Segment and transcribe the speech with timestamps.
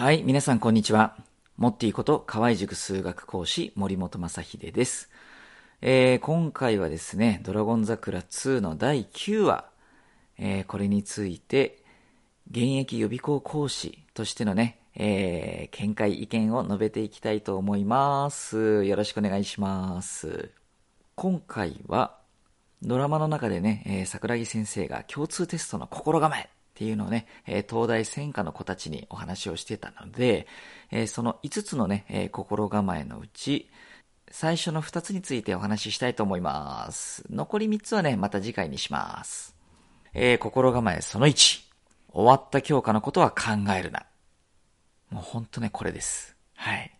[0.00, 1.14] はい、皆さんこんにちは。
[1.58, 5.10] モッティこと河合塾数学講師森本正秀です。
[5.82, 9.66] えー、今回はですね、ドラゴン桜2の第9話、
[10.38, 11.82] えー、これについて、
[12.50, 18.82] 現役予備校講師としてのね、えー、見解意見を述べていきたいと思います。
[18.84, 20.50] よろしくお願いします。
[21.14, 22.16] 今回は、
[22.80, 26.48] ドラマの中でね、え、桜木先生が共通テストの心構え
[26.80, 30.46] っていうのをね、え東大専科の子たちにお話をしてたので、
[30.90, 33.68] えその5つのね、え心構えのうち、
[34.30, 37.22] 最初の2つについてお話ししたいと思います。
[37.28, 39.54] 残り3つはね、また次回にします。
[40.14, 41.60] えー、心構えその1。
[42.12, 44.06] 終わった教科のことは考えるな。
[45.10, 46.34] もうほんとね、これです。
[46.54, 46.98] はい。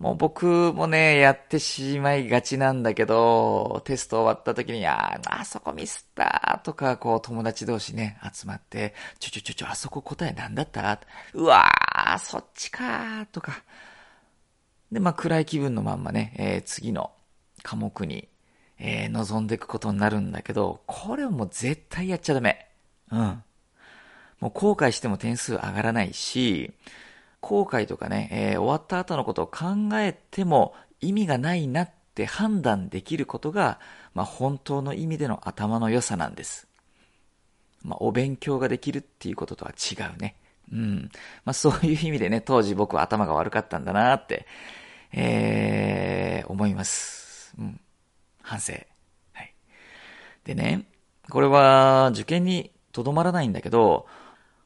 [0.00, 10.98] もう僕もね、やってしまいがちなんだけど、テスト終わった時に、ああ、あそこミスったとか、こう友達同士ね、集まって、ちょちょちょちょ、あそこ答えなんだった？
[11.34, 13.62] うわー、そっちかとか。
[14.90, 17.10] で、まあ暗い気分のまんまね、えー、次の
[17.62, 18.26] 科目に、
[18.78, 22.68] えー、臨んでいくことになるんだけど、これをもう絶対やっちゃダメ。
[23.12, 23.42] うん。
[24.40, 26.72] もう後悔しても点数上がらないし、
[27.40, 33.80] 後悔とかね、えー、終わった後のことを考えても意味がないなって判断できることが、
[34.14, 36.68] まあ、本当の意味での頭の良さなんです。
[37.82, 40.36] まあ、お勉強ができるっていうこととは違うね。
[40.72, 41.10] うん。
[41.44, 44.46] まあ、そういう意味でね、当時僕は頭が悪かったんだなって、
[45.12, 47.54] えー、思います。
[47.58, 47.80] うん。
[48.42, 48.74] 反省。
[49.32, 49.54] はい。
[50.44, 50.86] でね、
[51.30, 54.06] これは受験にとどまらないんだけど、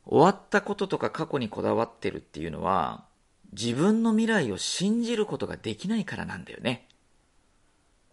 [0.07, 3.05] 終わったこととか過去にこだわってるっていうのは、
[3.53, 6.89] 自分の未来を信じることができないからなんだよね。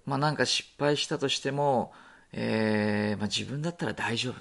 [0.05, 1.93] まあなんか失敗したとしても、
[2.31, 4.37] えー、まあ自分だったら大丈夫っ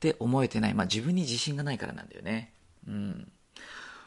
[0.00, 0.74] て思えてない。
[0.74, 2.52] まあ自分に自信がないからなんだよね。
[2.86, 3.32] うん。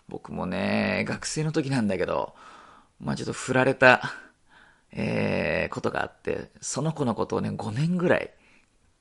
[0.08, 2.34] 僕もね、学生の時なんだけど、
[3.00, 4.14] まあちょっと振られた、
[4.92, 8.32] えー、ことがあって、その子のことをね、5年ぐらい、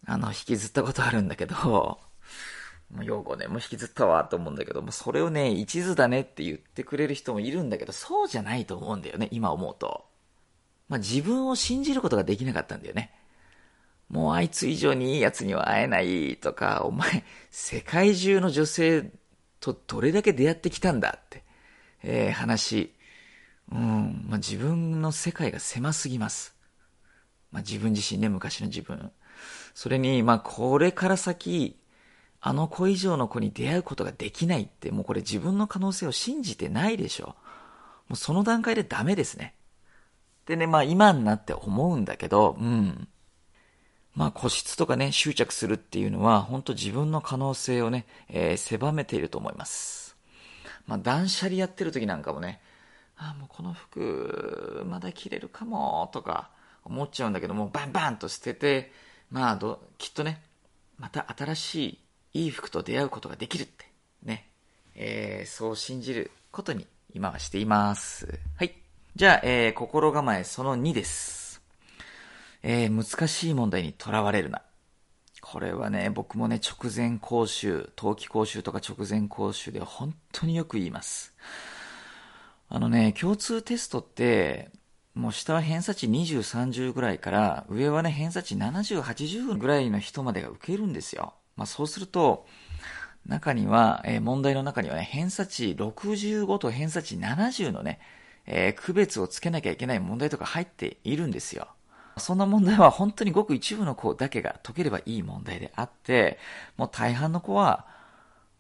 [0.07, 2.01] あの、引きずったことあるんだけど、
[2.93, 10.05] もう用語ね、もう引きずったわと思うんだけど、もうそれをね、一途だねって言ってくれる人もいるんだけど、そうじゃないと思うんだよね、今思うと。
[10.89, 13.13] まあ、自分を信じることができなかったんだよね。
[14.09, 19.11] もうあいつ以上にいい奴には会えないとか、お前、世界中の女性
[19.59, 21.43] とどれだけ出会ってきたんだって、
[22.03, 22.95] えー、話。
[23.73, 26.55] うん、まあ、自分の世界が狭すぎます。
[27.51, 29.11] まあ、自分自身ね、昔の自分。
[29.75, 31.77] それに、まあ、これから先、
[32.41, 37.35] あの子以上の子に出会うことができないって、もうこれ自分の可能性を信じてないでしょ。
[38.09, 39.55] もうその段階でダメですね。
[40.47, 43.09] でね、まあ今になって思うんだけど、うん。
[44.15, 50.17] まあ個室とかね、執着するっていうのは、本当自分の可能性をね、えー、狭めていると思います。
[50.87, 52.61] まあ断捨離やってる時なんかもね、
[53.17, 56.51] ああもうこの服、まだ着れるかも、とか
[56.85, 58.93] 思っちゃうんだけども、バンバンと捨てて、
[59.31, 60.41] まあど、きっとね、
[60.99, 61.99] また新しい
[62.37, 63.87] いい服と出会うことができるって、
[64.23, 64.47] ね。
[64.95, 68.39] えー、そう信じることに今はしています。
[68.57, 68.75] はい。
[69.15, 71.63] じゃあ、えー、心構えその2です。
[72.63, 74.61] えー、難しい問題にとらわれるな。
[75.41, 81.33] これはね、僕もね、直前講習、冬季講習とか直前講習で本当によく言います。
[82.69, 84.71] あのね、共通テストって、
[85.15, 91.33] もう下は偏差値20、30ぐらいから、上はね、偏差値70、80ぐらいの人までが受けるんですよ。
[91.57, 92.47] まあ、そうすると、
[93.27, 97.99] 中には、えー、問題の中にはね、偏差値65と偏差値70のね、
[98.47, 101.69] えー、区別をつけなきゃいけない問題とか入っているんですよ。
[102.19, 106.39] そんな問題は本当にごく一部の子だけが解ければいい問題であって、
[106.77, 107.87] もう大半の子は、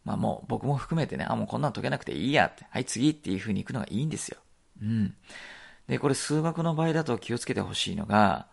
[0.04, 4.38] まあもう僕も含めてね、あ、もうこんなの解けなくていいやって、はい次っていう風に行くのがいいんですよ。
[4.82, 5.14] うん。
[5.88, 8.46] で、これ数学の場合だと気をつけてほしいのが、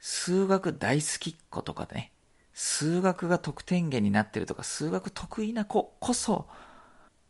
[0.00, 2.10] 数学大好きっ子とかね、
[2.52, 6.46] 数学が得点源になってるとか、数学得意な子こそ、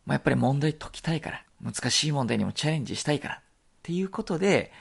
[0.05, 3.39] まあ、やっぱり問題解きたいから、難しい問題にもチャレンジしたいから、っ
[3.83, 4.71] ていうことで、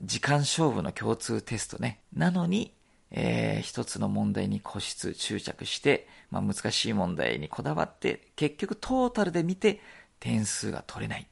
[0.00, 2.00] 時間勝負の共通テストね。
[2.14, 2.74] なのに、
[3.10, 9.80] えー、一つの問題に固執、執着して、まあ、難しい問題にこだわって、結局トータルで見て
[10.18, 11.26] 点数が取れないっ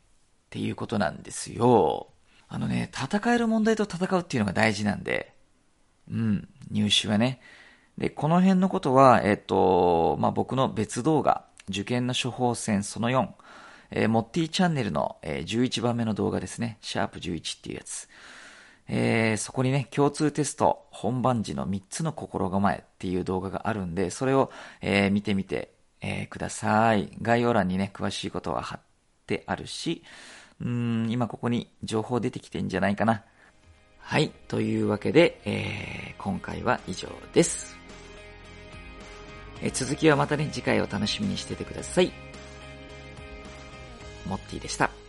[0.50, 2.08] ていうことなんですよ。
[2.48, 5.34] あのね、戦える問題と戦うっていうのが大事なんで、
[6.10, 7.40] うん、入試はね、
[8.02, 13.28] で、この辺のことは、えっ、と、まあ、僕の別動画、受験の処方箋その4、
[13.92, 16.78] えー、モッティチャンネルの、えー、11番目の動画ですね。
[16.80, 18.08] シャープ11っていうやつ。
[18.88, 24.50] えー、そこにね、共通テスト、本番時の3つの心構えっていう動画があるんで、それを、
[24.80, 27.08] えー、見てみて、えー、ください。
[27.22, 28.80] 概要欄にね、詳しいことは貼っ
[29.28, 30.02] てあるし、
[30.60, 30.66] うー
[31.06, 33.22] ん、今ここに情報出てきてんじゃないかな。
[34.00, 34.30] はい。
[34.48, 37.81] というわけで、えー、今回は以上です。
[39.62, 42.12] え、続きはまたね、次回お楽しみにしててください。
[44.26, 45.01] モッティでした。